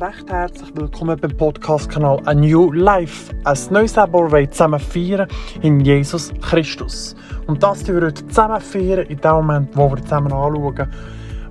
[0.00, 3.34] recht herzlich willkommen beim Podcast-Kanal A New Life.
[3.44, 5.28] Ein neues Leben, wir zusammen feiern
[5.60, 7.14] in Jesus Christus.
[7.46, 10.90] Und das tun wir heute zusammen feiern, in dem Moment, wo wir zusammen anschauen,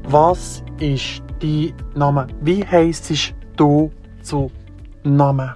[0.05, 2.25] was ist dein Name?
[2.41, 3.91] Wie heisst du
[4.23, 4.49] zu
[5.03, 5.53] Namen?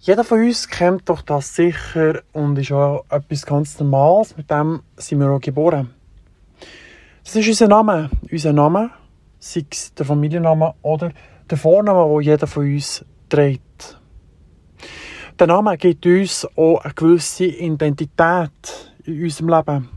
[0.00, 4.36] Jeder von uns kennt doch das sicher und ist auch etwas ganz Normales.
[4.36, 5.94] Mit dem sind wir auch geboren.
[7.24, 8.10] Das ist unser Name.
[8.30, 8.90] Unser Name
[9.40, 11.10] sei es der Familienname oder
[11.50, 13.98] der Vorname, den jeder von uns trägt.
[15.38, 19.88] Der Name gibt uns auch eine gewisse Identität in unserem Leben.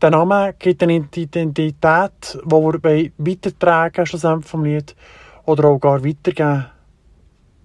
[0.00, 4.94] Der Name gibt eine Identität, die wir weitertragen schlussendlich vom Lied
[5.46, 6.66] oder auch gar weitergeben.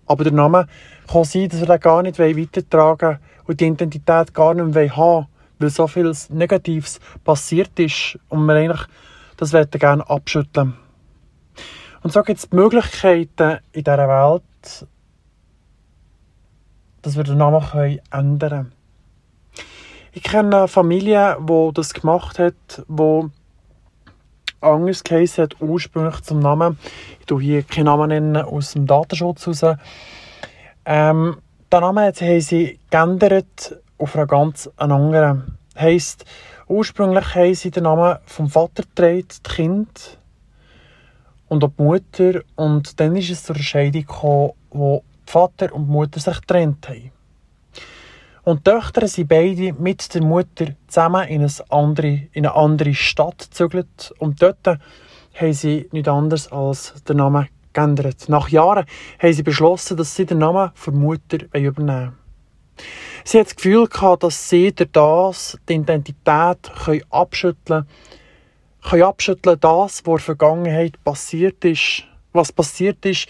[0.06, 0.68] Aber der Name
[1.12, 5.28] kann sein, dass wir den gar nicht weitertragen und die Identität gar nicht mehr haben
[5.60, 8.82] weil so viel Negatives passiert ist und wir eigentlich
[9.38, 10.74] das gerne abschütteln.
[12.08, 14.88] Und so gibt es Möglichkeiten in dieser Welt,
[17.02, 18.72] dass wir den Namen können ändern können.
[20.14, 22.56] Ich kenne eine Familie, die das gemacht hat,
[22.88, 23.30] die
[24.62, 26.80] anders geheißen hat, ursprünglich zum Namen.
[27.20, 29.78] Ich tue hier keinen Namen nennen aus dem Datenschutz heraus.
[30.86, 31.40] Ähm,
[31.74, 35.58] den Namen haben sie geändert auf einen ganz anderen.
[35.78, 36.24] Heisst,
[36.70, 40.18] ursprünglich haben sie den Namen vom Vater getragen, das Kind
[41.48, 42.42] und auch die Mutter.
[42.56, 47.12] Und dann ist es zur Scheidung gekommen, wo Vater und die Mutter sich getrennt haben.
[48.44, 52.94] Und die Töchter sind beide mit der Mutter zusammen in eine andere, in eine andere
[52.94, 54.14] Stadt gezügelt.
[54.20, 58.30] Und dort haben sie nichts anderes als den Namen geändert.
[58.30, 58.86] Nach Jahren
[59.20, 62.14] haben sie beschlossen, dass sie den Namen der Mutter übernehmen wollen.
[63.24, 63.88] Sie hat das Gefühl
[64.20, 66.72] dass sie durch das die Identität
[67.10, 67.88] abschütteln können,
[68.90, 72.04] können abschütteln, das, was in der Vergangenheit passiert ist,
[72.34, 73.28] was passiert ist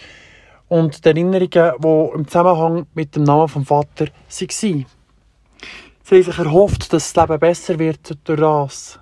[0.68, 4.16] und die Erinnerungen, die im Zusammenhang mit dem Namen vom Vater waren.
[4.28, 9.00] Sie haben sich erhofft, dass das Leben besser wird durch das.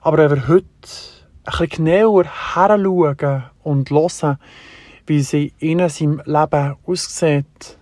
[0.00, 0.66] Aber wenn wir heute
[1.44, 4.38] ein bisschen genauer heranschauen und hören,
[5.06, 7.78] wie sie in seinem Leben aussieht,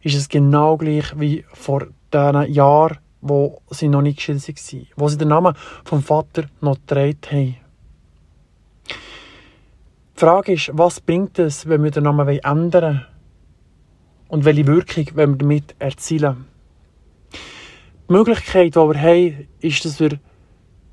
[0.00, 5.08] ist es genau gleich wie vor diesen Jahren, wo sie noch nicht geschieden waren, wo
[5.08, 7.56] sie den Namen vom Vater noch getragen haben.
[10.14, 13.06] Die Frage ist, was bringt es, wenn wir den Namen ändern wollen?
[14.28, 16.46] Und welche Wirkung wollen wir damit erzielen?
[18.08, 20.18] Die Möglichkeit, die wir haben, ist, dass wir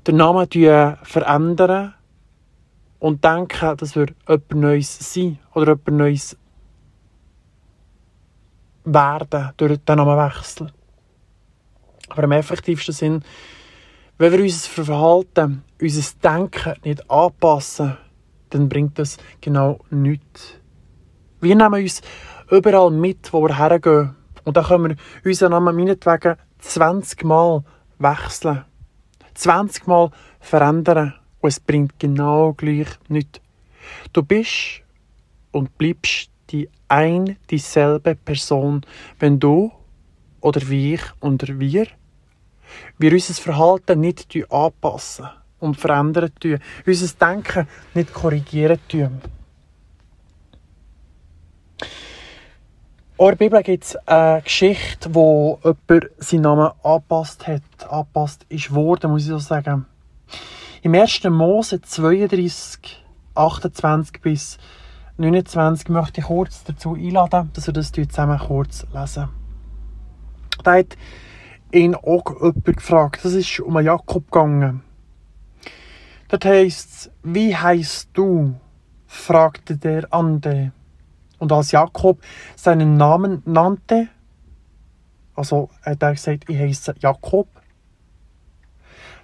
[0.06, 0.48] den Namen
[1.02, 1.94] verändern
[2.98, 6.36] und denken, dass wir etwas Neues sind oder etwas Neues
[8.84, 10.72] werden durch den Namenwechsel.
[12.16, 13.22] Aber im effektivsten Sinn,
[14.16, 17.98] wenn wir unser Verhalten, unser Denken nicht anpassen,
[18.48, 20.54] dann bringt das genau nichts.
[21.42, 22.00] Wir nehmen uns
[22.50, 24.16] überall mit, wo wir hergehen.
[24.44, 27.62] Und dann können wir unseren Namen meinetwegen 20 Mal
[27.98, 28.64] wechseln.
[29.34, 30.10] 20 Mal
[30.40, 31.12] verändern.
[31.40, 33.40] Und es bringt genau gleich nichts.
[34.14, 34.80] Du bist
[35.52, 38.86] und bleibst die ein dieselbe Person,
[39.18, 39.70] wenn du
[40.40, 41.88] oder wie ich oder wir,
[42.98, 45.28] wir unser Verhalten nicht anpassen
[45.58, 49.20] und verändern tun, unser Denken nicht korrigieren tun.
[53.18, 58.74] In der Bibel gibt es eine Geschichte, wo jemand seinen Namen angepasst hat, angepasst ist
[58.74, 59.86] worden, muss ich so sagen.
[60.82, 61.24] Im 1.
[61.24, 63.02] Mose 32,
[63.34, 64.58] 28 bis
[65.16, 69.30] 29 möchte ich kurz dazu einladen, dass wir das zusammen kurz lesen.
[70.62, 70.96] Da hat
[71.76, 73.24] ihn auch jemand gefragt.
[73.24, 74.82] Das ist um Jakob gegangen.
[76.32, 78.54] Heisst es, wie heisst du?
[79.06, 80.72] fragte der andere.
[81.38, 82.20] Und als Jakob
[82.56, 84.08] seinen Namen nannte,
[85.34, 87.48] also hat er gesagt, ich heiße Jakob,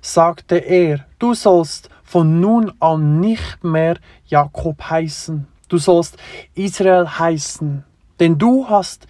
[0.00, 3.96] sagte er, du sollst von nun an nicht mehr
[4.26, 6.18] Jakob heißen, Du sollst
[6.54, 7.82] Israel heißen,
[8.20, 9.06] denn du hast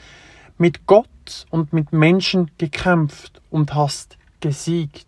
[0.59, 1.09] mit Gott
[1.50, 5.06] und mit Menschen gekämpft und hast gesiegt.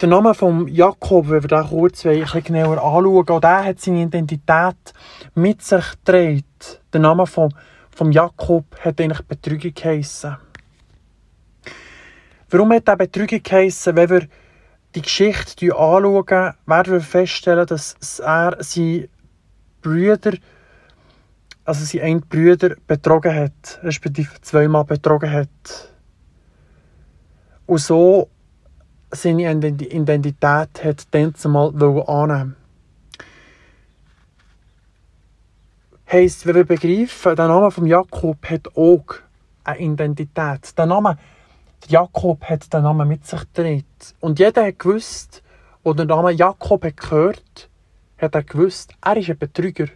[0.00, 3.80] Der Name von Jakob, wenn wir da kurz ein bisschen genauer anschauen, auch der hat
[3.80, 4.92] seine Identität
[5.36, 6.80] mit sich gedreht.
[6.92, 7.54] Der Name von,
[7.94, 10.36] von Jakob hat eigentlich Betrügung geheissen.
[12.50, 13.94] Warum hat er Betrügung geheissen?
[13.94, 14.28] Wenn wir
[14.94, 19.08] die Geschichte anschauen, werden wir feststellen, dass er seine
[19.82, 20.32] Brüder,
[21.64, 25.88] also seine einen Brüder betrogen hat, respektive zweimal betrogen hat.
[27.66, 28.28] Und so
[29.10, 31.72] seine Identität hat dann zumal
[32.06, 32.56] annehmen
[36.10, 39.14] Heißt, wenn wir begreifen, der Name von Jakob hat auch
[39.64, 40.76] eine Identität.
[40.76, 41.16] Der Name
[41.88, 44.14] Jakob hat den Namen mit sich gedreht.
[44.20, 45.42] Und jeder hat gewusst,
[45.84, 47.70] der Name Jakob hat gehört,
[48.18, 49.86] hat er gewusst, er ist ein Betrüger.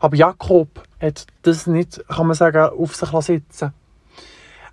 [0.00, 3.72] Aber Jakob hat das nicht, kann man sagen, auf sich sitzen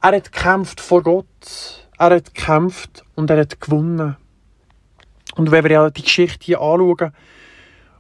[0.01, 1.87] Er hat gekämpft vor Gott.
[1.97, 4.17] Er hat gekämpft und er hat gewonnen.
[5.35, 7.11] Und wenn wir ja die Geschichte hier anschauen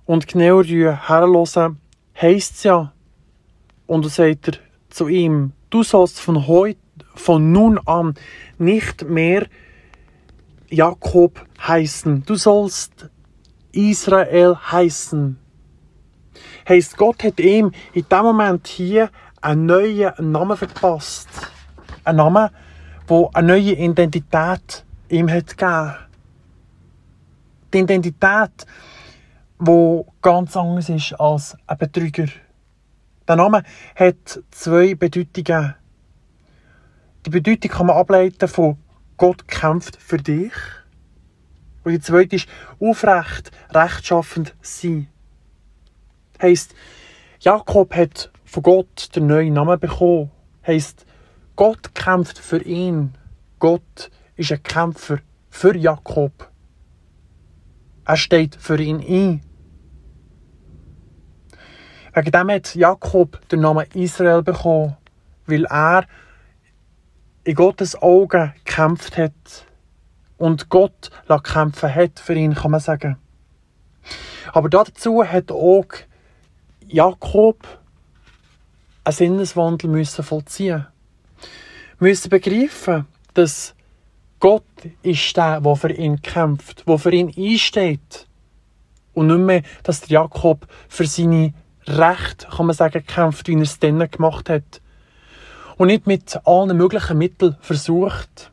[0.05, 1.79] und genauer herhören,
[2.19, 2.93] heisst es ja,
[3.85, 4.53] und er sagt er
[4.89, 6.79] zu ihm, du sollst von heute,
[7.15, 8.15] von nun an
[8.57, 9.47] nicht mehr
[10.69, 12.23] Jakob heißen.
[12.25, 13.09] Du sollst
[13.71, 15.37] Israel heißen.
[16.67, 19.09] Heißt, Gott hat ihm in dem Moment hier
[19.41, 21.29] einen neuen Namen verpasst.
[22.03, 22.49] Einen Namen,
[23.09, 25.95] der eine neue Identität ihm hat gegeben.
[27.73, 28.65] Die Identität,
[29.59, 32.27] die ganz anders ist als ein Betrüger.
[33.27, 33.63] Der Name
[33.95, 35.75] hat zwei Bedeutungen.
[37.25, 38.77] Die Bedeutung kann man ableiten von
[39.17, 40.53] Gott kämpft für dich.
[41.83, 42.47] Und die zweite ist
[42.79, 45.07] aufrecht, rechtschaffend sein.
[46.41, 46.75] Heißt,
[47.39, 50.31] Jakob hat von Gott den neuen Namen bekommen.
[50.65, 51.05] Heißt,
[51.55, 53.13] Gott kämpft für ihn.
[53.59, 55.19] Gott ist ein Kämpfer
[55.49, 56.51] für Jakob.
[58.05, 59.41] Er steht für ihn ein.
[62.13, 64.97] Wegen dem hat Jakob den Namen Israel bekommen,
[65.45, 66.05] weil er
[67.43, 69.65] in Gottes Augen gekämpft hat
[70.37, 71.09] und Gott
[71.43, 73.17] kämpfen hat für ihn, kann man sagen.
[74.53, 75.85] Aber dazu hat auch
[76.87, 77.65] Jakob
[79.03, 80.87] einen Sinneswandel müssen vollziehen
[81.99, 83.73] müssen begreifen, dass
[84.39, 84.63] Gott
[85.01, 88.27] ist der, der für ihn kämpft, der für ihn einsteht.
[89.13, 91.53] Und nicht mehr, dass der Jakob für seine
[91.87, 94.81] Recht, kann man sagen, kämpft, wie er es dann gemacht hat.
[95.77, 98.51] Und nicht mit allen möglichen Mitteln versucht,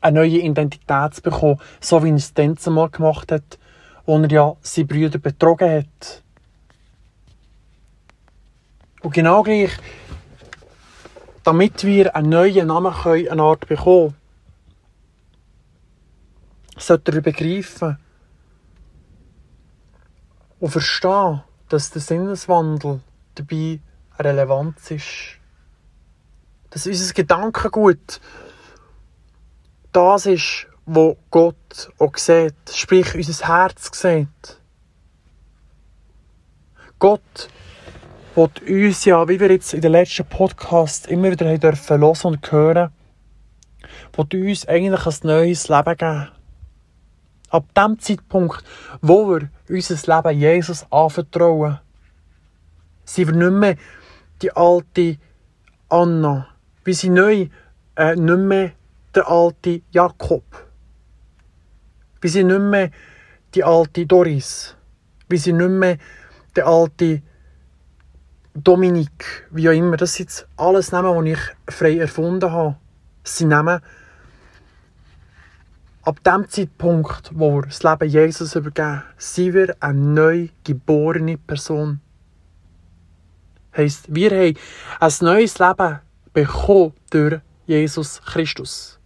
[0.00, 3.58] eine neue Identität zu bekommen, so wie er es dann zumal gemacht hat,
[4.04, 6.23] wo er ja seine Brüder betrogen hat.
[9.04, 9.70] Und genau gleich,
[11.42, 14.16] damit wir einen neuen Namen können, eine Art bekommen,
[16.78, 17.98] sollte er begreifen
[20.58, 23.02] und verstehen, dass der Sinneswandel
[23.34, 23.80] dabei
[24.18, 25.38] relevant ist.
[26.70, 28.22] Dass unser Gedankengut
[29.92, 34.60] das ist, wo Gott auch sieht, sprich unser Herz sieht.
[36.98, 37.50] Gott
[38.36, 38.50] will
[38.86, 42.52] uns ja, wie wir jetzt in den letzten Podcast immer wieder haben dürfen hören und
[42.52, 42.90] hören,
[44.16, 46.28] will uns eigentlich ein neues Leben geben.
[47.50, 48.64] Ab dem Zeitpunkt,
[49.00, 51.78] wo wir unser Leben Jesus anvertrauen,
[53.04, 53.76] sind wir nicht mehr
[54.42, 55.18] die alte
[55.88, 56.48] Anna.
[56.82, 57.48] Wir sind neu
[57.96, 58.72] äh, nicht mehr
[59.14, 60.42] der alte Jakob.
[62.20, 62.90] Wir sind nicht mehr
[63.54, 64.74] die alte Doris.
[65.28, 65.98] Wir sind nicht mehr
[66.56, 67.22] der alte
[68.54, 69.96] Dominik, wie auch immer.
[69.96, 72.76] Das sind jetzt alles Namen, die ich frei erfunden habe.
[73.22, 73.80] Das sind Namen,
[76.02, 82.00] ab dem Zeitpunkt, wo wir das Leben Jesus übergeben, sind wir eine neu geborene Person.
[83.76, 84.56] Heißt, wir haben
[85.00, 86.00] ein neues Leben
[86.32, 88.98] bekommen durch Jesus Christus.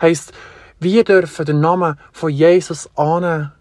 [0.00, 0.32] Heißt,
[0.78, 3.52] wir dürfen den Namen von Jesus annehmen.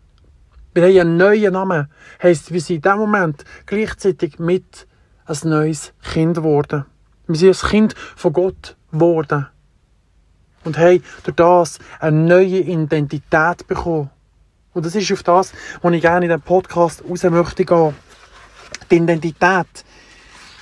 [0.74, 1.88] Wir haben einen neuen Namen.
[2.22, 4.88] Heißt, wir sind in diesem Moment gleichzeitig mit
[5.26, 6.86] ein neues Kind geworden.
[7.28, 9.48] Wir sind ein Kind von Gott geworden.
[10.64, 14.12] Und haben durch das eine neue Identität bekommen.
[14.74, 17.96] Und das ist auf das, was ich gerne in diesem Podcast raus möchte gehen.
[18.92, 19.86] Die Identität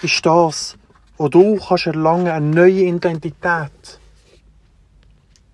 [0.01, 0.77] ist das,
[1.17, 3.99] wo du kannst erlangen, eine neue Identität.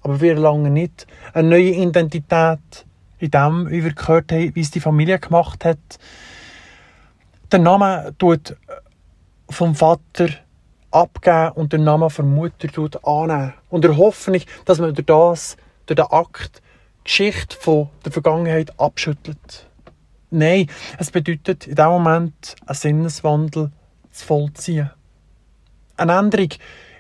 [0.02, 2.86] Aber wir erlangen nicht eine neue Identität
[3.24, 5.78] in dem, wie wir gehört haben, wie es die Familie gemacht hat.
[7.54, 8.58] Der Name tut
[9.50, 10.28] vom Vater
[10.92, 13.54] abgeben und den Namen der Mutter tut annehmen.
[13.70, 18.12] Und er hofft nicht, dass man durch das, durch den Akt, die Geschichte von der
[18.12, 19.70] Vergangenheit abschüttelt.
[20.30, 23.72] Nein, es bedeutet in dem Moment einen Sinneswandel
[24.12, 24.92] zu vollziehen.
[25.96, 26.50] Eine Änderung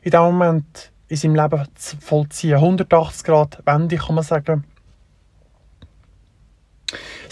[0.03, 2.55] in dem Moment in seinem Leben zu vollziehen.
[2.55, 4.63] 180 Grad Wende, kann man sagen.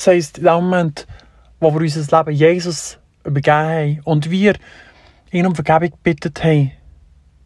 [0.01, 1.05] Das heisst, in dem Moment,
[1.59, 4.55] wo wir unser Leben Jesus übergeben haben und wir
[5.29, 6.71] ihn um Vergebung gebeten haben,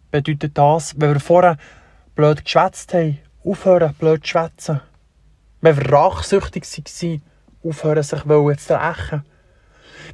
[0.09, 1.57] bedeutet das, wenn wir vorher
[2.15, 4.79] blöd geschwätzt haben, aufhören, blöd zu schwätzen.
[5.59, 7.21] Wenn wir rachsüchtig waren,
[7.61, 9.25] aufhören, sich zu rächen.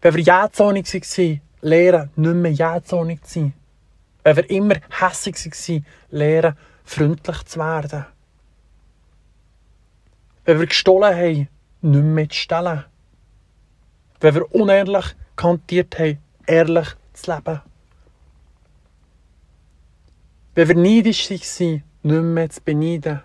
[0.02, 3.54] Wenn wir jähzornig waren, lernen, nicht mehr jähzornig zu sein.
[4.24, 8.06] Wenn wir immer hässig waren, lernen, freundlich zu werden.
[10.44, 11.48] Wenn wir gestohlen haben,
[11.82, 12.86] nicht mehr zu stellen.
[14.20, 17.62] Wenn wir unehrlich kantiert haben, ehrlich zu leben.
[20.54, 23.22] Wenn wir neidisch waren, nicht mehr zu beneiden.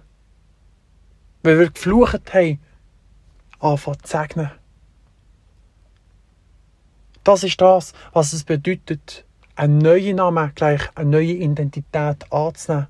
[1.43, 2.61] Wenn wir geflucht haben,
[3.59, 4.51] anfangen zu segnen.
[7.25, 9.25] Das ist das, was es bedeutet,
[9.57, 12.87] einen neuen Namen gleich eine neue Identität anzunehmen.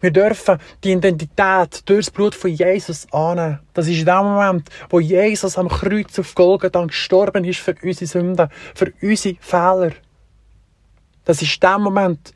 [0.00, 3.60] Wir dürfen die Identität durch das Blut von Jesus annehmen.
[3.74, 8.48] Das ist dem Moment, wo Jesus am Kreuz auf Golgatha gestorben ist für unsere Sünden,
[8.74, 9.92] für unsere Fehler.
[11.24, 12.32] Das ist der Moment,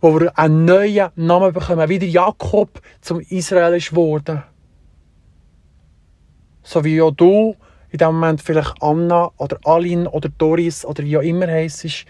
[0.00, 3.92] wo wir einen neuen Namen bekommen, wie der Jakob zum Israel ist.
[6.62, 7.56] So wie auch du
[7.90, 12.06] in dem Moment vielleicht Anna oder Alin oder Doris oder wie auch immer heisst.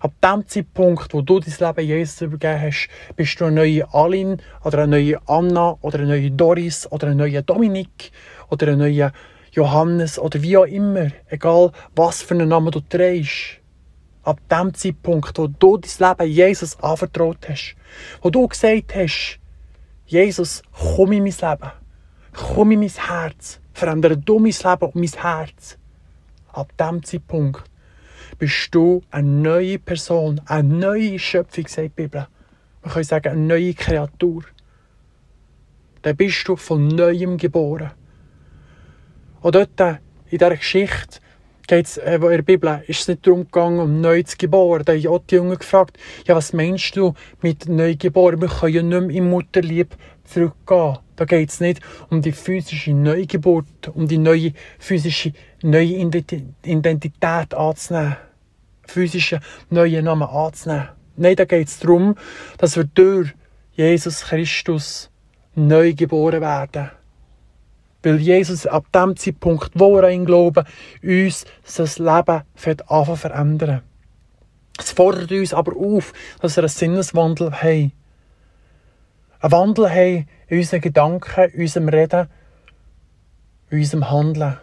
[0.00, 4.40] Ab dem Zeitpunkt, wo du dein Leben Jesus übergeben hast, bist du eine neue Alin
[4.64, 8.12] oder eine neue Anna oder eine neue Doris oder eine neue Dominik
[8.48, 9.12] oder eine neue
[9.50, 11.10] Johannes oder wie auch immer.
[11.26, 13.58] Egal, was für einen Namen du trägst.
[14.22, 17.74] Ab dem Zeitpunkt, wo du dein Leben Jesus anvertraut hast,
[18.22, 19.40] wo du gesagt hast,
[20.06, 21.72] Jesus, komm in mein Leben,
[22.32, 25.76] komm in mein Herz, verändere du mein Leben und mein Herz.
[26.52, 27.67] Ab dem Zeitpunkt
[28.38, 32.28] bist du eine neue Person, eine neue Schöpfung, sagt die Bibel.
[32.82, 34.44] Man kann sagen, eine neue Kreatur.
[36.02, 37.90] Dann bist du von Neuem geboren.
[39.40, 39.98] Und dort, in
[40.30, 41.20] dieser Geschichte,
[41.66, 44.84] geht's, äh, in der Bibel, ist es nicht darum gegangen, um neu zu geboren.
[44.84, 48.40] Da habe ich auch die Jungen gefragt, ja, was meinst du mit neu geboren?
[48.40, 50.98] Wir können ja nicht mehr im Mutterlieb zurückgehen.
[51.16, 51.80] Da geht es nicht
[52.10, 56.08] um die physische Neugeburt, um die neue physische neue
[56.62, 58.16] Identität anzunehmen
[58.90, 59.40] physischen
[59.70, 60.88] neuen Namen anzunehmen.
[61.16, 62.14] Nein, da geht es darum,
[62.58, 63.34] dass wir durch
[63.72, 65.10] Jesus Christus
[65.54, 66.90] neu geboren werden.
[68.02, 70.64] Weil Jesus ab dem Zeitpunkt, wo wir an ihn glauben,
[71.02, 71.44] uns
[71.76, 72.42] das Leben
[72.86, 73.82] anfangen verändern.
[74.78, 77.92] Es fordert uns aber auf, dass wir einen Sinneswandel haben.
[79.40, 82.28] Einen Wandel haben in unseren Gedanken, in unserem Reden,
[83.70, 84.58] in unserem Handeln.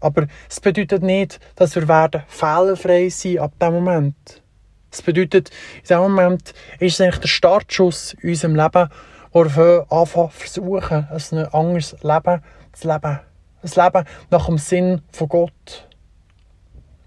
[0.00, 4.42] Aber es bedeutet nicht, dass wir werden fehlerfrei sein ab dem Moment.
[4.90, 8.88] Es bedeutet, in diesem Moment ist es eigentlich der Startschuss in unserem Leben,
[9.32, 13.20] wo wir anfangen versuchen, ein anderes Leben zu leben.
[13.62, 15.88] Ein Leben nach dem Sinn von Gott.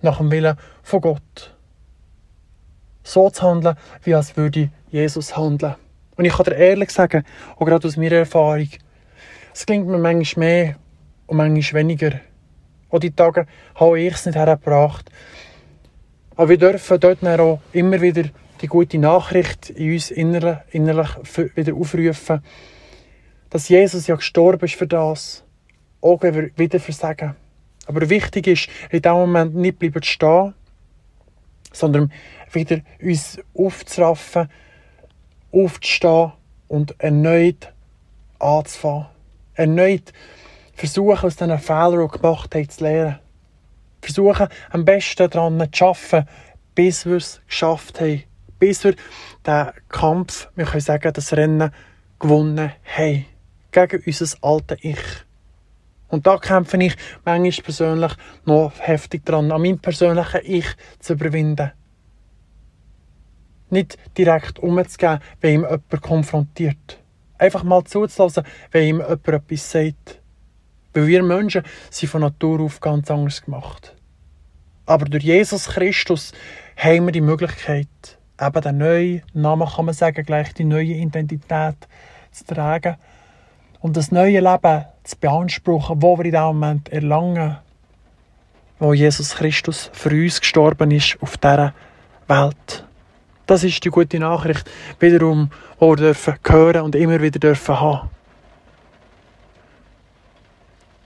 [0.02, 1.56] Nach dem Willen von Gott.
[3.04, 5.76] So zu handeln, wie als würde Jesus handeln.
[6.18, 7.24] Und ich kann dir ehrlich sagen,
[7.56, 8.68] auch gerade aus meiner Erfahrung,
[9.54, 10.76] es klingt mir manchmal mehr
[11.28, 12.20] und manchmal weniger
[12.90, 15.10] auch die Tage habe ich es nicht hergebracht.
[16.36, 18.24] Aber wir dürfen dort auch immer wieder
[18.62, 21.10] die gute Nachricht in uns innerlich, innerlich
[21.56, 22.44] wieder aufrufen,
[23.50, 25.44] dass Jesus ja gestorben ist für das,
[26.02, 27.36] auch wieder versagen.
[27.86, 30.54] Aber wichtig ist, in diesem Moment nicht bleiben stehen,
[31.72, 32.12] sondern
[32.52, 34.50] wieder uns aufzuraffen,
[35.52, 36.34] aufzustehen
[36.68, 37.74] und erneut
[38.40, 39.08] anzufangen.
[39.54, 40.14] Erneut
[40.78, 43.20] versuchen, aus diesen Fehlern, die gemacht haben, zu lernen.
[44.02, 46.28] Versuchen, am besten daran zu arbeiten,
[46.76, 48.24] bis wir es geschafft haben.
[48.60, 48.96] Bis wir
[49.46, 51.72] den Kampf, wir können sagen, das Rennen
[52.20, 53.26] gewonnen haben.
[53.72, 55.00] Gegen unser altes Ich.
[56.10, 58.14] Und da kämpfe ich manchmal persönlich
[58.46, 60.68] noch heftig dran, an meinem persönlichen Ich
[61.00, 61.72] zu überwinden.
[63.70, 67.04] Nicht direkt umzugehen, wenn ihm jemand konfrontiert.
[67.38, 70.22] Einfach mal zuzulassen, wenn ihm jemand etwas sagt.
[70.94, 73.96] Weil wir Menschen sind von Natur auf ganz anders gemacht.
[74.86, 76.32] Aber durch Jesus Christus
[76.78, 77.88] haben wir die Möglichkeit,
[78.40, 81.76] eben den neuen Namen, kann man sagen, gleich die neue Identität
[82.32, 82.96] zu tragen
[83.80, 87.58] und das neue Leben zu beanspruchen, wo wir in diesem Moment erlangen,
[88.80, 91.74] wo Jesus Christus für uns gestorben ist auf dieser
[92.28, 92.86] Welt.
[93.46, 98.10] Das ist die gute Nachricht, wiederum, die wir dürfen und immer wieder dürfen haben.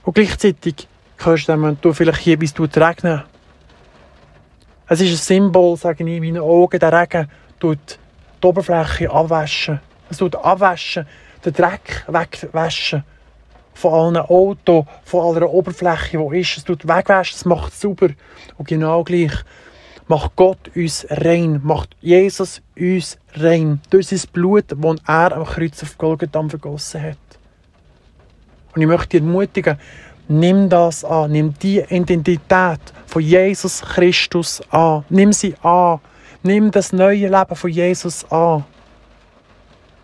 [0.03, 3.23] Und gleichzeitig hörst du dann, du vielleicht hier bis du regnen.
[4.87, 7.29] Es ist ein Symbol, sage ich in meinen Augen, der Regen
[7.59, 7.99] tut
[8.41, 9.79] die Oberfläche abwaschen.
[10.09, 11.05] Es tut abwaschen,
[11.45, 13.03] den Dreck wegwaschen.
[13.73, 16.57] Von allen Autos, von aller Oberfläche, die ist.
[16.57, 18.09] Es tut wegwaschen, es macht sauber.
[18.57, 19.31] Und genau gleich
[20.07, 23.79] macht Gott uns rein, macht Jesus uns rein.
[23.91, 27.17] Durch sein Blut, das er am Kreuz auf Golgatha vergossen hat.
[28.75, 29.77] Und ich möchte dich ermutigen,
[30.27, 35.99] nimm das an, nimm die Identität von Jesus Christus an, nimm sie an,
[36.43, 38.63] nimm das neue Leben von Jesus an.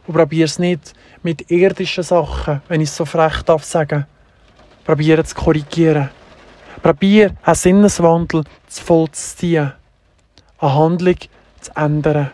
[0.06, 0.94] Und probier es nicht
[1.24, 4.06] mit irdischen Sachen, wenn ich es so frech darf sagen.
[4.86, 6.10] Probier es zu korrigieren.
[6.82, 9.74] Probier einen Sinneswandel zu vollziehen,
[10.60, 11.18] eine Handlung
[11.60, 12.32] zu ändern.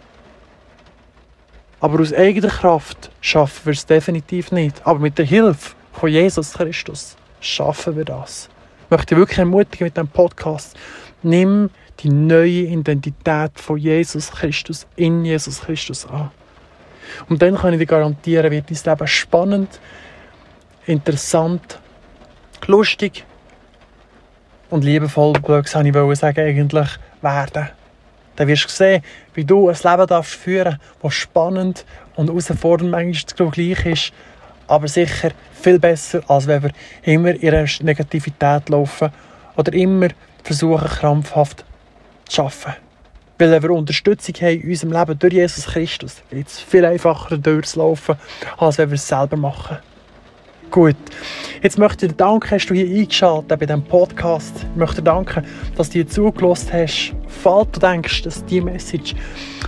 [1.80, 4.86] Aber aus eigener Kraft schaffen wir es definitiv nicht.
[4.86, 8.50] Aber mit der Hilfe von Jesus Christus schaffen wir das.
[8.86, 10.76] Ich möchte wirklich ermutigen mit diesem Podcast.
[11.22, 11.70] Nimm
[12.00, 16.32] die neue Identität von Jesus Christus in Jesus Christus an.
[17.30, 19.80] Und dann kann ich dir garantieren, wird dein Leben spannend,
[20.86, 21.80] interessant,
[22.66, 23.24] lustig
[24.70, 26.90] und liebevoll, blöd habe ich sagen, eigentlich
[27.22, 27.70] werden.
[28.36, 29.04] Dann wirst du sehen,
[29.36, 31.86] wie du ein Leben darfst führen das spannend
[32.16, 34.14] und herausfordernd manchmal gleich ist,
[34.68, 36.72] aber sicher viel besser, als wenn wir
[37.04, 39.10] immer in einer Negativität laufen
[39.56, 40.10] oder immer
[40.44, 41.64] versuchen, krampfhaft
[42.28, 42.82] zu arbeiten.
[43.38, 47.38] Weil wenn wir Unterstützung haben in unserem Leben durch Jesus Christus, geht es viel einfacher
[47.38, 48.16] durchzulaufen,
[48.58, 49.78] als wenn wir es selber machen.
[50.70, 50.96] Gut,
[51.62, 54.54] jetzt möchte ich dir danken, hast du hier eingeschaltet bei diesem Podcast.
[54.72, 57.14] Ich möchte dir danken, dass du hier zugelassen hast.
[57.28, 59.14] Falls du denkst, dass diese Message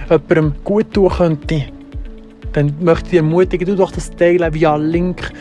[0.09, 1.65] jemandem gut tun könnte,
[2.55, 5.31] dann möchte ich dich ermutigen, du doch das teilen via Link.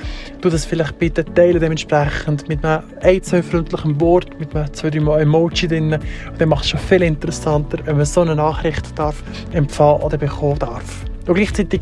[0.41, 4.91] Du das vielleicht bitte teilen dementsprechend mit einem ein, zwei freundlichen Wort, mit einem zwei,
[4.91, 5.93] drei Emoji drin.
[5.93, 6.03] Und
[6.39, 10.59] dann macht es schon viel interessanter, wenn man so eine Nachricht darf empfangen oder bekommen
[10.59, 11.05] darf.
[11.29, 11.81] Und gleichzeitig,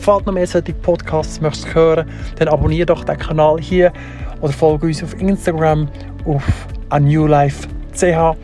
[0.00, 3.92] falls noch mehr solche Podcasts möchtest hören, dann abonniere doch den Kanal hier
[4.40, 5.88] oder folge uns auf Instagram
[6.24, 6.42] auf
[6.88, 8.36] anewlife.ch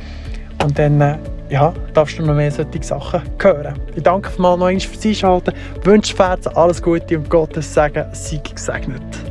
[0.63, 1.19] und dann äh,
[1.51, 3.75] ja, darfst du noch mehr solche Sachen hören.
[3.95, 5.53] Ich danke mal noch einmal fürs Einschalten,
[5.85, 9.28] wünsche Fersen alles Gute und Gottes Segen, sei gesegnet.